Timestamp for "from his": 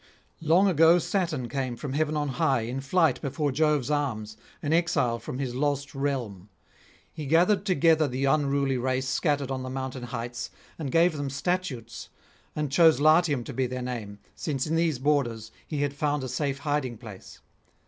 5.19-5.53